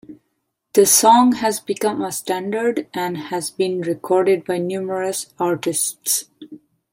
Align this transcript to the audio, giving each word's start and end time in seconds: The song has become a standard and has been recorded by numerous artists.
The 0.73 0.87
song 0.87 1.33
has 1.33 1.59
become 1.59 2.01
a 2.01 2.11
standard 2.11 2.87
and 2.91 3.15
has 3.15 3.51
been 3.51 3.81
recorded 3.81 4.43
by 4.45 4.57
numerous 4.57 5.31
artists. 5.37 6.23